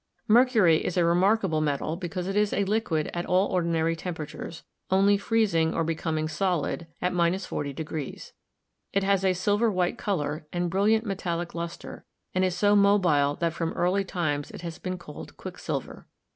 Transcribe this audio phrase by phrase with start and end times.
[0.27, 5.15] Mercury is a remarkable metal, because it is a liquid at all ordinary temperatures, only
[5.15, 7.75] freezing, or becoming solid, at— 40.
[8.93, 12.03] It has a silver white color and brilliant metallic luster,
[12.33, 16.07] and is so mobile that from early times it has been called 'quicksilver.'